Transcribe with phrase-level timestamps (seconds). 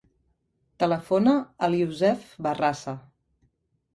[0.83, 1.35] Telefona
[1.67, 2.95] al Yousef Barrasa.